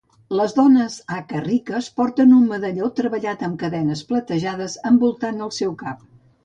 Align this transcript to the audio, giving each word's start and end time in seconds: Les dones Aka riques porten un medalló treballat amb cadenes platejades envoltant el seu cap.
Les 0.37 0.53
dones 0.59 0.95
Aka 1.17 1.41
riques 1.43 1.91
porten 2.01 2.33
un 2.39 2.49
medalló 2.55 2.91
treballat 3.01 3.45
amb 3.49 3.61
cadenes 3.67 4.05
platejades 4.13 4.83
envoltant 4.95 5.45
el 5.49 5.55
seu 5.63 5.81
cap. 5.87 6.07